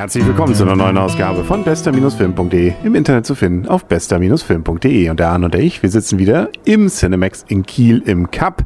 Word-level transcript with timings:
Herzlich 0.00 0.26
willkommen 0.26 0.54
zu 0.54 0.62
einer 0.62 0.76
neuen 0.76 0.96
Ausgabe 0.96 1.44
von 1.44 1.62
bester-film.de 1.62 2.72
im 2.82 2.94
Internet 2.94 3.26
zu 3.26 3.34
finden 3.34 3.68
auf 3.68 3.84
bester-film.de. 3.84 5.10
Und 5.10 5.20
der 5.20 5.28
Arne 5.28 5.44
und 5.44 5.54
ich, 5.54 5.82
wir 5.82 5.90
sitzen 5.90 6.18
wieder 6.18 6.48
im 6.64 6.88
Cinemax 6.88 7.44
in 7.48 7.66
Kiel 7.66 8.02
im 8.06 8.30
Cup. 8.30 8.64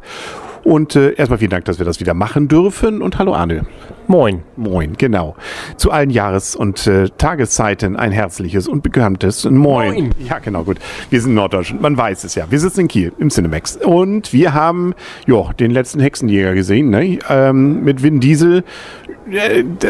Und 0.63 0.95
äh, 0.95 1.13
erstmal 1.13 1.37
vielen 1.37 1.51
Dank, 1.51 1.65
dass 1.65 1.77
wir 1.77 1.85
das 1.85 1.99
wieder 1.99 2.13
machen 2.13 2.47
dürfen. 2.47 3.01
Und 3.01 3.19
hallo 3.19 3.35
Arne. 3.35 3.65
Moin. 4.07 4.43
Moin, 4.55 4.93
genau. 4.97 5.35
Zu 5.75 5.91
allen 5.91 6.09
Jahres- 6.09 6.55
und 6.55 6.87
äh, 6.87 7.09
Tageszeiten 7.17 7.97
ein 7.97 8.11
herzliches 8.11 8.67
und 8.67 8.81
bekanntes 8.81 9.43
Moin. 9.43 9.93
Moin. 9.93 10.09
Ja, 10.19 10.39
genau, 10.39 10.63
gut. 10.63 10.77
Wir 11.09 11.19
sind 11.19 11.31
in 11.31 11.35
Norddeutschland, 11.35 11.81
man 11.81 11.97
weiß 11.97 12.23
es 12.23 12.35
ja. 12.35 12.45
Wir 12.49 12.59
sitzen 12.59 12.81
in 12.81 12.87
Kiel 12.87 13.13
im 13.19 13.29
Cinemax. 13.29 13.77
Und 13.77 14.31
wir 14.31 14.53
haben, 14.53 14.95
ja, 15.27 15.51
den 15.53 15.71
letzten 15.71 15.99
Hexenjäger 15.99 16.53
gesehen, 16.55 16.91
ne? 16.91 17.19
Ähm, 17.29 17.83
mit 17.83 18.01
Vin 18.01 18.19
Diesel. 18.19 18.63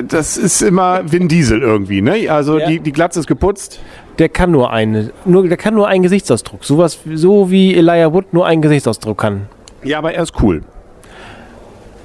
Das 0.08 0.38
ist 0.38 0.62
immer 0.62 1.02
Vin 1.12 1.28
Diesel 1.28 1.62
irgendwie, 1.62 2.02
ne? 2.02 2.30
Also 2.30 2.58
Ja. 2.60 2.68
die, 2.70 2.80
die 2.80 2.92
Glatze 2.92 3.20
ist 3.20 3.28
geputzt. 3.28 3.80
Der 4.18 4.30
kann 4.30 4.52
nur 4.52 4.72
eine, 4.72 5.12
nur, 5.26 5.48
der 5.48 5.58
kann 5.58 5.74
nur 5.74 5.88
einen 5.90 6.04
Gesichtsausdruck. 6.04 6.64
Sowas, 6.64 7.00
so 7.16 7.52
wie 7.52 7.76
Elijah 7.76 8.14
Wood 8.14 8.34
nur 8.34 8.46
einen 8.46 8.62
Gesichtsausdruck 8.62 9.18
kann. 9.18 9.48
Ja, 9.84 9.98
aber 9.98 10.14
er 10.14 10.24
ist 10.24 10.34
cool. 10.42 10.62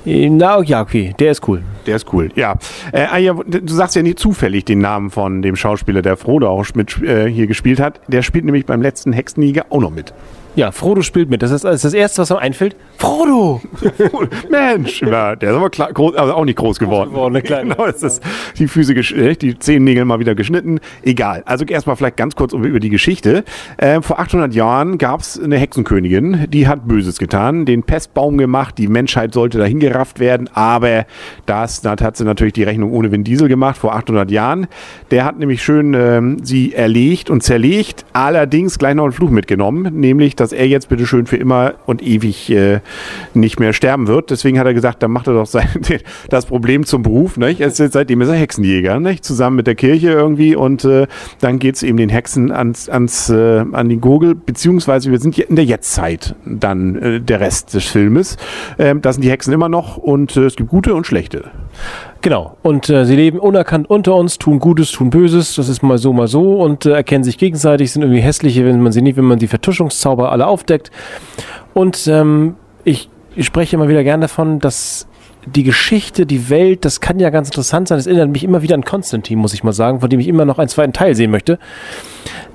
Äh, 0.05 0.29
Na, 0.29 0.61
ja, 0.63 0.81
okay, 0.83 1.15
der 1.19 1.31
ist 1.31 1.47
cool. 1.47 1.63
Der 1.87 1.97
ist 1.97 2.13
cool, 2.13 2.31
ja. 2.35 2.57
Äh. 2.93 3.33
Du 3.45 3.73
sagst 3.73 3.95
ja 3.97 4.03
nicht 4.03 4.19
zufällig 4.19 4.65
den 4.65 4.81
Namen 4.81 5.11
von 5.11 5.41
dem 5.43 5.57
Schauspieler, 5.57 6.03
der 6.03 6.17
Frodo 6.17 6.49
auch 6.49 6.67
mit 6.75 7.01
äh, 7.03 7.27
hier 7.31 7.47
gespielt 7.47 7.81
hat. 7.81 8.01
Der 8.09 8.23
spielt 8.23 8.45
nämlich 8.45 8.67
beim 8.67 8.83
letzten 8.83 9.13
Hexenjäger 9.13 9.67
auch 9.71 9.81
noch 9.81 9.91
mit. 9.91 10.13
Ja, 10.61 10.73
Frodo 10.73 11.01
spielt 11.01 11.31
mit. 11.31 11.41
Das 11.41 11.53
ist, 11.53 11.65
das 11.65 11.77
ist 11.77 11.85
das 11.87 11.95
Erste, 11.95 12.21
was 12.21 12.31
einem 12.31 12.41
einfällt. 12.41 12.77
Frodo! 12.99 13.63
Mensch, 14.51 15.01
ja, 15.01 15.35
der 15.35 15.53
ist 15.53 15.57
aber 15.57 15.71
klar, 15.71 15.91
groß, 15.91 16.15
also 16.17 16.35
auch 16.35 16.45
nicht 16.45 16.59
groß 16.59 16.79
geworden. 16.79 17.13
geworden, 17.13 17.33
ne, 17.33 17.41
klein. 17.41 17.71
genau, 17.71 17.87
ist 17.87 18.21
die 18.59 18.69
Füße, 18.69 18.93
äh, 18.93 19.37
die 19.37 19.59
Zehennägel 19.59 20.05
mal 20.05 20.19
wieder 20.19 20.35
geschnitten. 20.35 20.81
Egal. 21.03 21.43
Also 21.47 21.65
erstmal 21.65 21.97
vielleicht 21.97 22.19
ganz 22.19 22.37
kurz 22.37 22.53
über 22.53 22.79
die 22.79 22.91
Geschichte. 22.91 23.43
Äh, 23.79 24.03
vor 24.03 24.21
800 24.21 24.55
Jahren 24.55 24.99
gab 24.99 25.21
es 25.21 25.43
eine 25.43 25.57
Hexenkönigin, 25.57 26.47
die 26.51 26.69
hat 26.69 26.87
Böses 26.87 27.19
getan, 27.19 27.65
den 27.65 27.83
Pestbaum 27.83 28.37
gemacht, 28.37 28.77
die 28.77 28.87
Menschheit 28.87 29.33
sollte 29.33 29.57
dahin 29.57 29.81
gerafft 29.81 30.21
werden, 30.21 30.51
aber 30.53 31.07
das, 31.47 31.81
da 31.81 31.93
hat 31.99 32.19
sie 32.19 32.25
natürlich 32.25 32.53
die 32.53 32.65
Rechnung 32.65 32.93
ohne 32.93 33.11
Vin 33.11 33.25
Diesel 33.25 33.49
gemacht, 33.49 33.79
vor 33.79 33.95
800 33.95 34.31
Jahren. 34.31 34.67
Der 35.11 35.25
hat 35.25 35.39
nämlich 35.39 35.63
schön 35.63 35.95
ähm, 35.95 36.37
sie 36.43 36.75
erlegt 36.75 37.31
und 37.31 37.43
zerlegt, 37.43 38.05
allerdings 38.13 38.79
gleich 38.79 38.95
noch 38.95 39.05
einen 39.05 39.13
Fluch 39.15 39.31
mitgenommen, 39.31 39.99
nämlich, 39.99 40.37
dass 40.37 40.50
er 40.53 40.67
jetzt 40.67 40.89
bitte 40.89 41.07
schön 41.07 41.27
für 41.27 41.37
immer 41.37 41.75
und 41.87 42.03
ewig 42.03 42.51
äh, 42.51 42.81
nicht 43.35 43.59
mehr 43.59 43.73
sterben 43.73 44.07
wird. 44.07 44.31
Deswegen 44.31 44.59
hat 44.59 44.67
er 44.67 44.75
gesagt, 44.75 45.03
dann 45.03 45.11
macht 45.11 45.27
er 45.27 45.35
doch 45.35 45.47
sein, 45.47 45.69
das 46.29 46.47
Problem 46.47 46.85
zum 46.85 47.03
Beruf. 47.03 47.37
Nicht? 47.37 47.61
Ist, 47.61 47.77
seitdem 47.77 48.21
ist 48.21 48.29
er 48.29 48.35
Hexenjäger, 48.35 49.01
nicht? 49.01 49.25
zusammen 49.25 49.57
mit 49.57 49.67
der 49.67 49.75
Kirche 49.75 50.11
irgendwie. 50.11 50.57
Und 50.57 50.85
äh, 50.85 51.07
dann 51.41 51.59
geht 51.59 51.77
es 51.77 51.83
eben 51.83 51.97
den 51.97 52.09
Hexen 52.09 52.51
ans, 52.53 52.89
ans, 52.89 53.31
äh, 53.31 53.65
an 53.73 53.89
die 53.89 53.99
Gurgel, 53.99 54.35
beziehungsweise 54.35 55.11
wir 55.11 55.19
sind 55.19 55.39
in 55.39 55.57
der 55.57 55.65
Jetztzeit 55.65 56.35
dann 56.45 56.97
äh, 56.97 57.21
der 57.21 57.41
Rest 57.41 57.75
des 57.75 57.87
Filmes. 57.87 58.37
Ähm, 58.79 59.03
da 59.03 59.13
sind 59.13 59.23
die 59.23 59.31
Hexen 59.31 59.53
immer 59.53 59.69
noch 59.69 59.97
und 59.97 60.37
äh, 60.37 60.45
es 60.45 60.57
gibt 60.57 60.71
gute 60.71 60.95
und 60.95 61.07
schlechte. 61.07 61.51
Genau. 62.23 62.57
Und 62.63 62.91
äh, 62.91 63.07
sie 63.07 63.17
leben 63.17 63.39
unerkannt 63.39 63.89
unter 63.89 64.15
uns, 64.15 64.37
tun 64.37 64.59
Gutes, 64.59 64.93
tun 64.93 65.11
Böses. 65.11 65.55
Das 65.55 65.69
ist 65.69 65.83
mal 65.83 65.97
so, 65.97 66.13
mal 66.13 66.29
so 66.29 66.61
und 66.61 66.85
äh, 66.85 66.93
erkennen 66.93 67.25
sich 67.25 67.39
gegenseitig, 67.39 67.93
sind 67.93 68.03
irgendwie 68.03 68.21
hässliche, 68.21 68.65
wenn 68.67 68.81
man 68.81 68.93
sie 68.93 69.01
nicht, 69.01 69.17
wenn 69.17 69.25
man 69.25 69.39
die 69.39 69.49
Vertuschungszauber 69.49 70.31
alle 70.31 70.47
aufdeckt. 70.47 70.91
Und 71.73 72.07
ähm, 72.09 72.57
ich, 72.85 73.09
ich 73.37 73.47
spreche 73.47 73.77
immer 73.77 73.89
wieder 73.89 74.05
gern 74.05 74.21
davon, 74.21 74.59
dass 74.59 75.07
die 75.47 75.63
Geschichte, 75.63 76.27
die 76.27 76.51
Welt, 76.51 76.85
das 76.85 77.01
kann 77.01 77.19
ja 77.19 77.31
ganz 77.31 77.49
interessant 77.49 77.89
sein. 77.89 77.97
Das 77.97 78.07
erinnert 78.07 78.31
mich 78.31 78.45
immer 78.45 78.61
wieder 78.61 78.75
an 78.75 78.85
Konstantin, 78.85 79.39
muss 79.39 79.55
ich 79.55 79.65
mal 79.65 79.73
sagen, 79.73 80.01
von 80.01 80.11
dem 80.11 80.21
ich 80.21 80.29
immer 80.29 80.45
noch 80.45 80.59
einen 80.59 80.69
zweiten 80.69 80.93
Teil 80.93 81.15
sehen 81.15 81.31
möchte. 81.31 81.59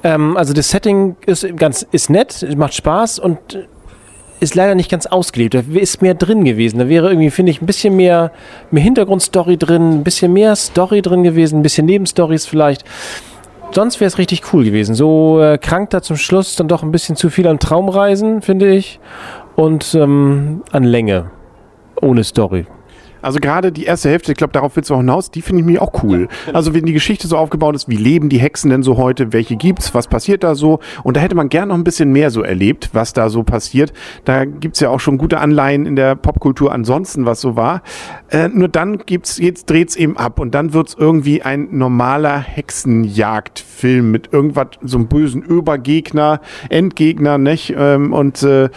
Ähm, 0.03 0.37
also 0.37 0.53
das 0.53 0.69
Setting 0.69 1.15
ist 1.25 1.57
ganz 1.57 1.85
ist 1.91 2.11
nett, 2.11 2.45
macht 2.55 2.75
Spaß 2.75 3.17
und 3.17 3.39
ist 4.39 4.55
leider 4.55 4.75
nicht 4.75 4.89
ganz 4.89 5.05
ausgelebt. 5.05 5.53
Da 5.53 5.61
ist 5.73 6.01
mehr 6.01 6.13
drin 6.13 6.43
gewesen. 6.43 6.79
Da 6.79 6.89
wäre 6.89 7.09
irgendwie, 7.09 7.29
finde 7.29 7.51
ich, 7.51 7.61
ein 7.61 7.65
bisschen 7.65 7.95
mehr, 7.95 8.31
mehr 8.71 8.83
Hintergrundstory 8.83 9.57
drin, 9.57 9.99
ein 9.99 10.03
bisschen 10.03 10.33
mehr 10.33 10.55
Story 10.55 11.01
drin 11.01 11.23
gewesen, 11.23 11.59
ein 11.59 11.63
bisschen 11.63 11.85
Nebenstories 11.85 12.45
vielleicht. 12.45 12.83
Sonst 13.71 13.99
wäre 13.99 14.07
es 14.07 14.17
richtig 14.17 14.53
cool 14.53 14.63
gewesen. 14.63 14.95
So 14.95 15.41
äh, 15.41 15.57
krankt 15.57 15.93
da 15.93 16.01
zum 16.01 16.17
Schluss 16.17 16.55
dann 16.55 16.67
doch 16.67 16.83
ein 16.83 16.91
bisschen 16.91 17.15
zu 17.15 17.29
viel 17.29 17.47
an 17.47 17.59
Traumreisen, 17.59 18.41
finde 18.41 18.73
ich. 18.73 18.99
Und 19.55 19.95
ähm, 19.95 20.63
an 20.71 20.83
Länge. 20.83 21.31
Ohne 22.01 22.23
Story. 22.23 22.65
Also 23.25 23.39
gerade 23.39 23.71
die 23.71 23.85
erste 23.85 24.09
Hälfte, 24.09 24.33
ich 24.33 24.37
glaube, 24.37 24.53
darauf 24.53 24.75
willst 24.75 24.91
du 24.91 24.93
auch 24.93 24.99
hinaus, 24.99 25.31
die 25.31 25.41
finde 25.41 25.61
ich 25.61 25.65
mir 25.65 25.81
auch 25.81 26.03
cool. 26.03 26.27
Also 26.53 26.75
wenn 26.75 26.85
die 26.85 26.93
Geschichte 26.93 27.27
so 27.27 27.37
aufgebaut 27.37 27.75
ist, 27.75 27.89
wie 27.89 27.95
leben 27.95 28.29
die 28.29 28.37
Hexen 28.37 28.69
denn 28.69 28.83
so 28.83 28.97
heute, 28.97 29.33
welche 29.33 29.55
gibt's, 29.55 29.95
was 29.95 30.05
passiert 30.07 30.43
da 30.43 30.53
so? 30.53 30.79
Und 31.01 31.17
da 31.17 31.21
hätte 31.21 31.33
man 31.33 31.49
gern 31.49 31.69
noch 31.69 31.75
ein 31.75 31.83
bisschen 31.83 32.11
mehr 32.11 32.29
so 32.29 32.43
erlebt, 32.43 32.91
was 32.93 33.13
da 33.13 33.29
so 33.29 33.41
passiert. 33.41 33.93
Da 34.25 34.45
gibt's 34.45 34.79
ja 34.79 34.89
auch 34.89 34.99
schon 34.99 35.17
gute 35.17 35.39
Anleihen 35.39 35.87
in 35.87 35.95
der 35.95 36.15
Popkultur 36.15 36.71
ansonsten, 36.71 37.25
was 37.25 37.41
so 37.41 37.55
war. 37.55 37.81
Äh, 38.29 38.49
nur 38.49 38.67
dann 38.67 38.99
gibt's, 38.99 39.39
jetzt 39.39 39.71
dreht's 39.71 39.95
eben 39.95 40.17
ab 40.17 40.39
und 40.39 40.53
dann 40.53 40.73
wird's 40.73 40.95
irgendwie 40.97 41.41
ein 41.41 41.69
normaler 41.71 42.37
Hexenjagdfilm 42.37 44.11
mit 44.11 44.33
irgendwas, 44.33 44.67
so 44.83 44.99
einem 44.99 45.07
bösen 45.07 45.41
Übergegner, 45.41 46.41
Endgegner, 46.69 47.39
nicht? 47.39 47.73
Ähm, 47.75 48.13
und 48.13 48.43
äh, 48.43 48.69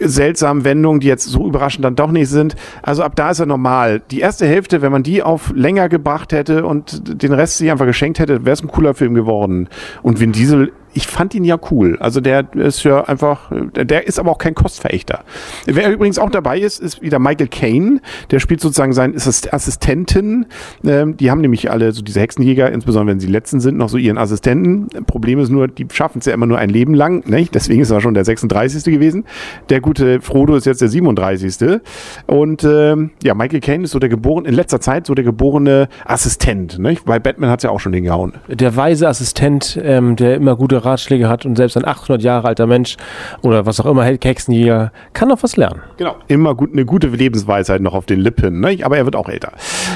seltsamen 0.00 0.64
Wendungen, 0.64 1.00
die 1.00 1.06
jetzt 1.06 1.24
so 1.24 1.46
überraschend 1.46 1.84
dann 1.84 1.96
doch 1.96 2.10
nicht 2.10 2.28
sind. 2.28 2.56
Also 2.82 3.02
ab 3.02 3.16
da 3.16 3.30
ist 3.30 3.40
er 3.40 3.46
normal. 3.46 4.02
Die 4.10 4.20
erste 4.20 4.46
Hälfte, 4.46 4.82
wenn 4.82 4.92
man 4.92 5.02
die 5.02 5.22
auf 5.22 5.52
länger 5.54 5.88
gebracht 5.88 6.32
hätte 6.32 6.64
und 6.64 7.22
den 7.22 7.32
Rest 7.32 7.58
sich 7.58 7.70
einfach 7.70 7.86
geschenkt 7.86 8.18
hätte, 8.18 8.44
wäre 8.44 8.54
es 8.54 8.62
ein 8.62 8.68
cooler 8.68 8.94
Film 8.94 9.14
geworden. 9.14 9.68
Und 10.02 10.20
Vin 10.20 10.32
Diesel, 10.32 10.72
ich 10.94 11.06
fand 11.06 11.34
ihn 11.34 11.44
ja 11.44 11.58
cool. 11.70 11.96
Also 12.00 12.20
der 12.20 12.52
ist 12.54 12.82
ja 12.84 13.04
einfach, 13.04 13.50
der 13.74 14.06
ist 14.06 14.18
aber 14.18 14.30
auch 14.30 14.38
kein 14.38 14.54
Kostverächter. 14.54 15.24
Wer 15.66 15.92
übrigens 15.92 16.18
auch 16.18 16.30
dabei 16.30 16.58
ist, 16.58 16.80
ist 16.80 17.02
wieder 17.02 17.18
Michael 17.18 17.48
Caine. 17.48 18.00
Der 18.30 18.40
spielt 18.40 18.60
sozusagen 18.60 18.92
seinen 18.92 19.14
Assist- 19.14 19.52
Assistenten. 19.52 20.46
Ähm, 20.84 21.16
die 21.16 21.30
haben 21.30 21.40
nämlich 21.40 21.70
alle 21.70 21.92
so 21.92 22.02
diese 22.02 22.20
Hexenjäger, 22.20 22.70
insbesondere 22.72 23.12
wenn 23.14 23.20
sie 23.20 23.26
letzten 23.28 23.60
sind, 23.60 23.76
noch 23.76 23.88
so 23.88 23.98
ihren 23.98 24.18
Assistenten. 24.18 24.88
Problem 25.06 25.38
ist 25.38 25.50
nur, 25.50 25.68
die 25.68 25.86
schaffen 25.92 26.18
es 26.18 26.26
ja 26.26 26.34
immer 26.34 26.46
nur 26.46 26.58
ein 26.58 26.70
Leben 26.70 26.94
lang. 26.94 27.28
Nicht? 27.28 27.54
Deswegen 27.54 27.82
ist 27.82 27.90
er 27.90 28.00
schon 28.00 28.14
der 28.14 28.24
36. 28.24 28.84
gewesen. 28.92 29.24
Der 29.68 29.80
gute 29.80 30.20
Frodo 30.20 30.56
ist 30.56 30.66
jetzt 30.66 30.80
der 30.80 30.88
37. 30.88 31.80
Und 32.26 32.64
ähm, 32.64 33.10
ja, 33.22 33.34
Michael 33.34 33.60
Caine 33.60 33.84
ist 33.84 33.90
so 33.92 33.98
der 33.98 34.08
geborene, 34.08 34.48
in 34.48 34.54
letzter 34.54 34.80
Zeit 34.80 35.06
so 35.06 35.14
der 35.14 35.24
geborene 35.24 35.88
Assistent. 36.04 36.78
Nicht? 36.78 37.04
Bei 37.04 37.18
Batman 37.18 37.50
hat 37.50 37.60
es 37.60 37.64
ja 37.64 37.70
auch 37.70 37.80
schon 37.80 37.92
den 37.92 38.04
gehauen. 38.04 38.34
Der 38.48 38.76
weise 38.76 39.08
Assistent, 39.08 39.78
ähm, 39.82 40.16
der 40.16 40.36
immer 40.36 40.56
gute 40.56 40.77
Ratschläge 40.84 41.28
hat 41.28 41.46
und 41.46 41.56
selbst 41.56 41.76
ein 41.76 41.86
800 41.86 42.22
Jahre 42.22 42.48
alter 42.48 42.66
Mensch 42.66 42.96
oder 43.42 43.66
was 43.66 43.80
auch 43.80 43.86
immer, 43.86 44.04
Hexenjäger, 44.04 44.92
kann 45.12 45.28
noch 45.28 45.42
was 45.42 45.56
lernen. 45.56 45.80
Genau. 45.96 46.16
Immer 46.28 46.54
gut, 46.54 46.72
eine 46.72 46.84
gute 46.84 47.08
Lebensweisheit 47.08 47.80
noch 47.80 47.94
auf 47.94 48.06
den 48.06 48.20
Lippen, 48.20 48.60
ne? 48.60 48.78
aber 48.82 48.96
er 48.96 49.04
wird 49.04 49.16
auch 49.16 49.28
älter. 49.28 49.52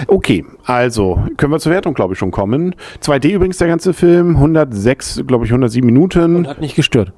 Okay, 0.06 0.44
also 0.64 1.22
können 1.36 1.52
wir 1.52 1.58
zur 1.58 1.72
Wertung, 1.72 1.94
glaube 1.94 2.14
ich, 2.14 2.18
schon 2.18 2.30
kommen. 2.30 2.74
2D 3.02 3.30
übrigens 3.32 3.58
der 3.58 3.68
ganze 3.68 3.92
Film, 3.92 4.36
106, 4.36 5.24
glaube 5.26 5.44
ich, 5.44 5.50
107 5.50 5.84
Minuten. 5.84 6.36
Und 6.36 6.48
hat 6.48 6.60
nicht 6.60 6.76
gestört. 6.76 7.12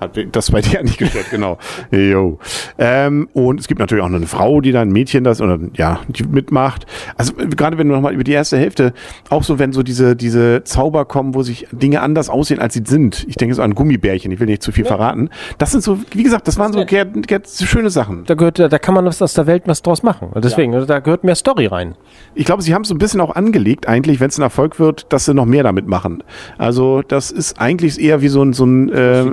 Hat 0.00 0.18
das 0.32 0.50
bei 0.50 0.60
dir 0.62 0.82
nicht 0.82 0.98
gestört, 0.98 1.26
genau. 1.30 1.58
Jo. 1.90 2.38
Ähm, 2.78 3.28
und 3.34 3.60
es 3.60 3.68
gibt 3.68 3.78
natürlich 3.80 4.02
auch 4.02 4.08
noch 4.08 4.16
eine 4.16 4.26
Frau, 4.26 4.60
die 4.60 4.72
da 4.72 4.80
ein 4.80 4.90
Mädchen 4.90 5.24
das 5.24 5.40
oder 5.40 5.58
ja, 5.74 6.00
die 6.08 6.24
mitmacht. 6.24 6.86
Also 7.16 7.34
gerade 7.34 7.76
wenn 7.78 7.88
du 7.88 7.94
nochmal 7.94 8.14
über 8.14 8.24
die 8.24 8.32
erste 8.32 8.56
Hälfte, 8.58 8.92
auch 9.28 9.42
so 9.42 9.58
wenn 9.58 9.72
so 9.72 9.82
diese, 9.82 10.16
diese 10.16 10.64
Zauber 10.64 11.04
kommen, 11.04 11.34
wo 11.34 11.42
sich 11.42 11.66
Dinge 11.72 12.00
anders 12.00 12.28
aussehen, 12.30 12.60
als 12.60 12.74
sie 12.74 12.82
sind. 12.86 13.24
Ich 13.28 13.36
denke 13.36 13.54
so 13.54 13.62
an 13.62 13.74
Gummibärchen, 13.74 14.32
ich 14.32 14.40
will 14.40 14.46
nicht 14.46 14.62
zu 14.62 14.72
viel 14.72 14.84
verraten. 14.84 15.28
Das 15.58 15.70
sind 15.72 15.82
so, 15.84 15.98
wie 16.12 16.22
gesagt, 16.22 16.48
das 16.48 16.58
waren 16.58 16.72
so 16.72 16.80
ger- 16.80 17.04
ger- 17.26 17.66
schöne 17.66 17.90
Sachen. 17.90 18.24
Da 18.24 18.34
gehört, 18.34 18.58
da 18.58 18.78
kann 18.78 18.94
man 18.94 19.04
was 19.04 19.20
aus 19.20 19.34
der 19.34 19.46
Welt 19.46 19.64
was 19.66 19.82
draus 19.82 20.02
machen. 20.02 20.28
Deswegen, 20.36 20.74
also 20.74 20.86
da 20.86 21.00
gehört 21.00 21.24
mehr 21.24 21.34
Story 21.34 21.66
rein. 21.66 21.94
Ich 22.34 22.44
glaube, 22.46 22.62
sie 22.62 22.74
haben 22.74 22.82
es 22.82 22.88
so 22.88 22.94
ein 22.94 22.98
bisschen 22.98 23.20
auch 23.20 23.34
angelegt, 23.36 23.86
eigentlich, 23.88 24.20
wenn 24.20 24.28
es 24.30 24.38
ein 24.38 24.42
Erfolg 24.42 24.78
wird, 24.78 25.12
dass 25.12 25.26
sie 25.26 25.34
noch 25.34 25.44
mehr 25.46 25.62
damit 25.62 25.86
machen. 25.86 26.22
Also 26.58 27.02
das 27.06 27.30
ist 27.30 27.60
eigentlich 27.60 28.00
eher 28.00 28.22
wie 28.22 28.28
so 28.28 28.42
ein, 28.42 28.52
so 28.52 28.64
ein 28.64 28.88
äh, 28.90 29.24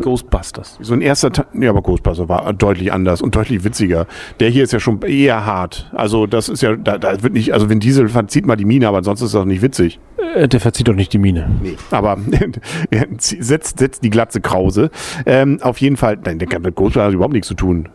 Ghostbusters. 0.58 0.88
So 0.88 0.94
ein 0.94 1.02
erster 1.02 1.32
Teil, 1.32 1.46
ja, 1.54 1.70
aber 1.70 1.82
Ghostbuster 1.82 2.30
war 2.30 2.52
deutlich 2.54 2.92
anders 2.92 3.22
und 3.22 3.36
deutlich 3.36 3.64
witziger. 3.64 4.08
Der 4.40 4.50
hier 4.50 4.64
ist 4.64 4.74
ja 4.74 4.80
schon 4.80 5.02
eher 5.02 5.46
hart. 5.46 5.90
Also 5.94 6.28
das 6.28 6.50
ist 6.50 6.62
ja, 6.62 6.76
da, 6.76 6.98
da 6.98 7.22
wird 7.24 7.34
nicht, 7.34 7.54
also 7.54 7.70
wenn 7.70 7.80
Diesel 7.80 8.10
verzieht 8.10 8.46
mal 8.46 8.56
die 8.56 8.66
Mine, 8.66 8.88
aber 8.88 9.04
sonst 9.04 9.22
ist 9.22 9.34
das 9.34 9.46
nicht 9.46 9.62
witzig. 9.62 10.00
Äh, 10.36 10.48
der 10.48 10.60
verzieht 10.60 10.88
doch 10.88 10.96
nicht 10.96 11.14
die 11.14 11.18
Mine. 11.18 11.50
Nee. 11.62 11.76
Aber 11.92 12.18
setzt, 13.18 13.78
setzt 13.78 14.04
die 14.04 14.10
Glatze 14.10 14.42
Krause. 14.42 14.90
Ähm, 15.26 15.60
auf 15.62 15.80
jeden 15.80 15.98
Fall, 15.98 16.18
nein, 16.24 16.40
der 16.40 16.48
mit 16.60 16.76
Ghostbuster 16.76 17.06
hat 17.06 17.14
überhaupt 17.14 17.34
nichts 17.34 17.48
zu 17.48 17.56
tun. 17.56 17.90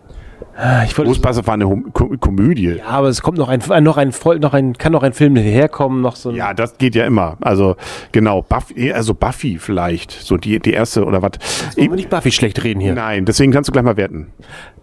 Ah, 0.57 0.85
Ich 0.85 0.97
wollte, 0.99 1.11
Ghostbuster 1.11 1.47
war 1.47 1.55
eine 1.55 1.69
Hom 1.69 1.93
Ko 1.93 2.15
Komödie. 2.21 2.77
ja, 2.79 2.87
aber 2.87 3.09
es 3.09 3.23
kommt 3.23 3.39
noch 3.39 3.49
ein, 3.49 3.61
noch 3.83 3.97
ein, 3.97 4.13
noch 4.41 4.53
ein, 4.55 4.75
kann 4.77 4.93
noch 4.93 5.03
ein 5.03 5.13
Film 5.13 5.37
herkommen, 5.37 6.01
noch 6.03 6.17
so 6.17 6.31
Ja, 6.31 6.53
das 6.55 6.77
geht 6.79 6.95
ja 6.95 7.07
immer. 7.07 7.37
Also 7.41 7.77
genau, 8.13 8.43
Buffy, 8.43 8.93
also 8.93 9.15
Buffy 9.15 9.59
vielleicht, 9.59 10.13
so 10.13 10.37
die 10.37 10.61
die 10.61 10.73
erste 10.73 11.05
oder 11.05 11.23
was. 11.23 11.33
wollen 11.77 11.91
wir 11.91 11.97
nicht 11.97 12.11
Buffy 12.11 12.31
schlecht 12.33 12.63
reden 12.65 12.81
hier. 12.81 12.95
Nein, 12.95 13.25
deswegen 13.25 13.51
kannst 13.53 13.69
du 13.69 13.73
gleich 13.73 13.85
mal 13.85 13.97
werten. 13.97 14.33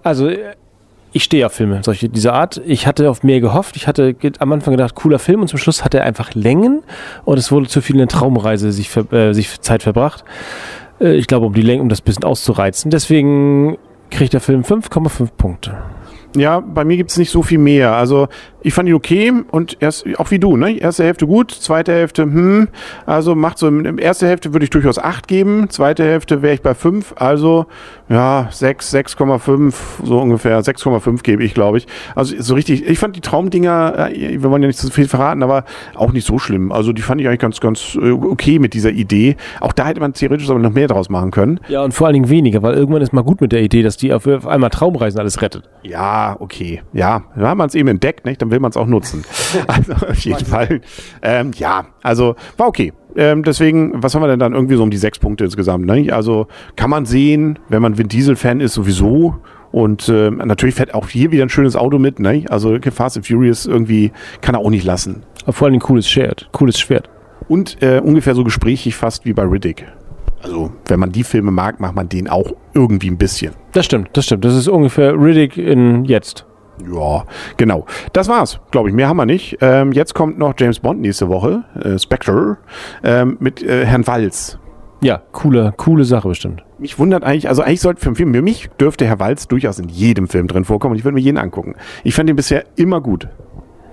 Also, 0.03 0.27
äh, 0.27 0.39
ich 1.11 1.23
stehe 1.23 1.45
auf 1.45 1.53
Filme, 1.53 1.81
solche 1.83 2.07
dieser 2.07 2.33
Art. 2.33 2.61
Ich 2.65 2.85
hatte 2.85 3.09
auf 3.09 3.23
mehr 3.23 3.39
gehofft. 3.41 3.75
Ich 3.75 3.87
hatte 3.87 4.15
am 4.39 4.51
Anfang 4.51 4.73
gedacht, 4.73 4.93
cooler 4.95 5.17
Film 5.17 5.41
und 5.41 5.47
zum 5.47 5.57
Schluss 5.57 5.83
hat 5.83 5.93
er 5.95 6.03
einfach 6.03 6.35
Längen 6.35 6.83
und 7.25 7.37
es 7.39 7.51
wurde 7.51 7.67
zu 7.67 7.81
viel 7.81 7.95
eine 7.95 8.07
Traumreise 8.07 8.71
sich, 8.71 8.95
äh, 9.11 9.33
sich 9.33 9.59
Zeit 9.61 9.81
verbracht. 9.83 10.23
Äh, 11.01 11.15
ich 11.15 11.25
glaube, 11.27 11.47
um 11.47 11.53
die 11.53 11.63
Länge, 11.63 11.81
um 11.81 11.89
das 11.89 12.01
bisschen 12.01 12.23
auszureizen. 12.25 12.91
Deswegen 12.91 13.77
kriegt 14.09 14.33
der 14.33 14.41
Film 14.41 14.61
5,5 14.61 15.29
Punkte. 15.37 15.77
Ja, 16.35 16.59
bei 16.59 16.85
mir 16.85 16.97
gibt 16.97 17.11
es 17.11 17.17
nicht 17.17 17.31
so 17.31 17.41
viel 17.41 17.57
mehr. 17.57 17.93
Also 17.93 18.27
ich 18.61 18.73
fand 18.73 18.89
ihn 18.89 18.95
okay 18.95 19.31
und 19.51 19.77
erst, 19.79 20.05
auch 20.17 20.31
wie 20.31 20.39
du, 20.39 20.57
ne? 20.57 20.77
Erste 20.77 21.03
Hälfte 21.03 21.27
gut, 21.27 21.51
zweite 21.51 21.91
Hälfte, 21.91 22.23
hm, 22.23 22.67
also 23.05 23.35
macht 23.35 23.57
so, 23.57 23.67
in 23.67 23.83
der 23.83 23.97
ersten 23.99 24.25
Hälfte 24.25 24.53
würde 24.53 24.63
ich 24.63 24.69
durchaus 24.69 24.99
8 24.99 25.27
geben, 25.27 25.69
zweite 25.69 26.03
Hälfte 26.03 26.41
wäre 26.41 26.53
ich 26.53 26.61
bei 26.61 26.73
5, 26.73 27.13
also 27.17 27.67
ja, 28.09 28.47
6, 28.51 28.93
6,5, 28.93 29.73
so 30.03 30.19
ungefähr, 30.19 30.61
6,5 30.61 31.21
gebe 31.23 31.43
ich, 31.43 31.53
glaube 31.53 31.77
ich. 31.77 31.87
Also 32.15 32.35
so 32.39 32.55
richtig, 32.55 32.85
ich 32.87 32.99
fand 32.99 33.15
die 33.15 33.21
Traumdinger, 33.21 34.09
äh, 34.09 34.41
wir 34.41 34.49
wollen 34.49 34.63
ja 34.63 34.67
nicht 34.67 34.79
so 34.79 34.89
viel 34.89 35.07
verraten, 35.07 35.43
aber 35.43 35.63
auch 35.95 36.11
nicht 36.11 36.25
so 36.25 36.39
schlimm. 36.39 36.71
Also 36.71 36.91
die 36.91 37.01
fand 37.01 37.21
ich 37.21 37.27
eigentlich 37.27 37.39
ganz, 37.39 37.59
ganz 37.59 37.97
äh, 38.01 38.11
okay 38.11 38.59
mit 38.59 38.73
dieser 38.73 38.91
Idee. 38.91 39.35
Auch 39.61 39.73
da 39.73 39.87
hätte 39.87 39.99
man 39.99 40.13
theoretisch 40.13 40.49
aber 40.49 40.59
noch 40.59 40.73
mehr 40.73 40.87
draus 40.87 41.09
machen 41.09 41.31
können. 41.31 41.59
Ja, 41.67 41.83
und 41.83 41.93
vor 41.93 42.07
allen 42.07 42.15
Dingen 42.15 42.29
weniger, 42.29 42.63
weil 42.63 42.73
irgendwann 42.73 43.01
ist 43.01 43.13
mal 43.13 43.23
gut 43.23 43.41
mit 43.41 43.51
der 43.51 43.61
Idee, 43.61 43.83
dass 43.83 43.97
die 43.97 44.11
auf, 44.11 44.27
einmal 44.27 44.69
Traumreisen 44.69 45.19
alles 45.19 45.41
rettet. 45.41 45.69
Ja, 45.83 46.35
okay. 46.39 46.81
Ja, 46.93 47.23
da 47.35 47.49
haben 47.49 47.59
wir 47.59 47.65
es 47.65 47.75
eben 47.75 47.89
entdeckt, 47.89 48.25
nicht? 48.25 48.41
Dann 48.49 48.51
will 48.51 48.59
man 48.61 48.71
es 48.71 48.77
auch 48.77 48.87
nutzen. 48.87 49.23
Also 49.67 49.93
auf 49.93 50.19
jeden 50.19 50.45
Fall. 50.45 50.81
Ähm, 51.21 51.51
ja, 51.55 51.85
also 52.01 52.35
war 52.57 52.67
okay. 52.67 52.93
Ähm, 53.15 53.43
deswegen, 53.43 53.91
was 54.01 54.15
haben 54.15 54.21
wir 54.21 54.27
denn 54.27 54.39
dann 54.39 54.53
irgendwie 54.53 54.75
so 54.75 54.83
um 54.83 54.89
die 54.89 54.97
sechs 54.97 55.19
Punkte 55.19 55.43
insgesamt? 55.43 55.85
Ne? 55.85 56.11
Also 56.11 56.47
kann 56.75 56.89
man 56.89 57.05
sehen, 57.05 57.59
wenn 57.67 57.81
man 57.81 57.97
Vin 57.97 58.07
Diesel-Fan 58.07 58.59
ist, 58.59 58.73
sowieso. 58.73 59.35
Und 59.71 60.09
äh, 60.09 60.31
natürlich 60.31 60.75
fährt 60.75 60.93
auch 60.93 61.09
hier 61.09 61.31
wieder 61.31 61.43
ein 61.43 61.49
schönes 61.49 61.75
Auto 61.75 61.99
mit. 61.99 62.19
Ne? 62.19 62.45
Also 62.49 62.77
Fast 62.91 63.17
and 63.17 63.27
Furious 63.27 63.65
irgendwie 63.65 64.11
kann 64.41 64.55
er 64.55 64.61
auch 64.61 64.69
nicht 64.69 64.85
lassen. 64.85 65.23
Aber 65.43 65.53
vor 65.53 65.67
allem 65.67 65.75
ein 65.75 65.81
cooles 65.81 66.09
Schwert. 66.09 66.49
Cooles 66.51 66.79
Schwert. 66.79 67.09
Und 67.47 67.81
äh, 67.81 67.99
ungefähr 68.03 68.35
so 68.35 68.43
gesprächig 68.43 68.95
fast 68.95 69.25
wie 69.25 69.33
bei 69.33 69.43
Riddick. 69.43 69.85
Also, 70.41 70.71
wenn 70.87 70.99
man 70.99 71.11
die 71.11 71.23
Filme 71.23 71.51
mag, 71.51 71.79
macht 71.79 71.95
man 71.95 72.07
den 72.07 72.29
auch 72.29 72.53
irgendwie 72.73 73.09
ein 73.09 73.17
bisschen. 73.17 73.53
Das 73.73 73.85
stimmt, 73.85 74.09
das 74.13 74.25
stimmt. 74.25 74.45
Das 74.45 74.55
ist 74.55 74.67
ungefähr 74.67 75.13
Riddick 75.13 75.57
in 75.57 76.05
jetzt. 76.05 76.45
Ja, 76.93 77.25
genau. 77.57 77.85
Das 78.13 78.29
war's, 78.29 78.59
glaube 78.71 78.89
ich. 78.89 78.95
Mehr 78.95 79.07
haben 79.07 79.17
wir 79.17 79.25
nicht. 79.25 79.57
Ähm, 79.61 79.91
jetzt 79.91 80.13
kommt 80.15 80.37
noch 80.37 80.53
James 80.57 80.79
Bond 80.79 81.01
nächste 81.01 81.29
Woche, 81.29 81.63
äh, 81.81 81.97
Spectre, 81.99 82.57
ähm, 83.03 83.37
mit 83.39 83.61
äh, 83.63 83.85
Herrn 83.85 84.05
Walz. 84.07 84.57
Ja, 85.01 85.21
coole, 85.31 85.73
coole 85.77 86.03
Sache 86.03 86.27
bestimmt. 86.27 86.63
Mich 86.77 86.99
wundert 86.99 87.23
eigentlich, 87.23 87.47
also 87.47 87.61
eigentlich 87.61 87.81
sollte 87.81 88.01
für 88.01 88.07
einen 88.07 88.15
Film, 88.15 88.33
für 88.33 88.41
mich 88.41 88.69
dürfte 88.79 89.05
Herr 89.05 89.19
Walz 89.19 89.47
durchaus 89.47 89.79
in 89.79 89.87
jedem 89.87 90.27
Film 90.27 90.47
drin 90.47 90.65
vorkommen 90.65 90.93
und 90.93 90.97
ich 90.97 91.05
würde 91.05 91.15
mir 91.15 91.21
jeden 91.21 91.37
angucken. 91.37 91.75
Ich 92.03 92.15
fand 92.15 92.29
ihn 92.29 92.35
bisher 92.35 92.65
immer 92.75 92.99
gut. 92.99 93.27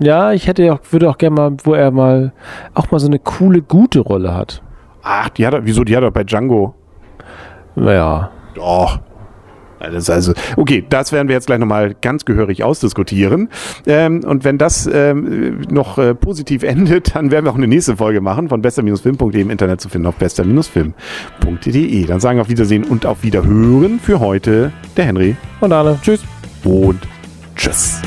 Ja, 0.01 0.33
ich 0.33 0.47
hätte 0.47 0.73
auch, 0.73 0.81
würde 0.91 1.09
auch 1.09 1.17
gerne 1.17 1.37
mal, 1.37 1.57
wo 1.63 1.75
er 1.75 1.91
mal 1.91 2.33
auch 2.75 2.91
mal 2.91 2.99
so 2.99 3.07
eine 3.07 3.19
coole, 3.19 3.63
gute 3.63 4.01
Rolle 4.01 4.35
hat. 4.35 4.63
Ach, 5.03 5.29
die 5.31 5.47
hat 5.47 5.55
er, 5.55 5.65
wieso? 5.65 5.85
Die 5.85 5.97
hat 5.97 6.03
er 6.03 6.11
bei 6.11 6.25
Django. 6.25 6.75
Naja. 7.77 8.31
Doch. 8.55 8.99
Das 9.79 10.11
also, 10.11 10.33
okay, 10.57 10.85
das 10.89 11.13
werden 11.13 11.29
wir 11.29 11.35
jetzt 11.35 11.47
gleich 11.47 11.59
nochmal 11.59 11.95
ganz 12.01 12.25
gehörig 12.25 12.65
ausdiskutieren. 12.65 13.49
Ähm, 13.87 14.25
und 14.25 14.45
wenn 14.45 14.59
das 14.59 14.89
ähm, 14.93 15.61
noch 15.71 15.99
äh, 15.99 16.15
positiv 16.15 16.63
endet, 16.67 17.15
dann 17.15 17.31
werden 17.31 17.45
wir 17.45 17.53
auch 17.53 17.57
eine 17.57 17.69
nächste 17.69 17.97
Folge 17.97 18.21
machen 18.21 18.49
von 18.49 18.63
bester-film.de 18.63 19.41
im 19.41 19.51
Internet 19.51 19.81
zu 19.81 19.89
finden 19.89 20.07
auf 20.07 20.17
bester-film.de. 20.17 22.05
Dann 22.07 22.21
sagen 22.21 22.39
wir 22.39 22.43
auf 22.43 22.49
Wiedersehen 22.49 22.85
und 22.85 23.07
auf 23.07 23.23
Wiederhören 23.23 24.01
für 24.01 24.21
heute 24.21 24.73
der 24.97 25.05
Henry. 25.05 25.37
Und 25.61 25.73
alle. 25.73 25.99
Tschüss. 26.03 26.21
Und 26.65 27.01
tschüss. 27.55 28.01